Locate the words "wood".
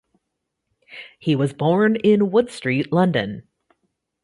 2.31-2.49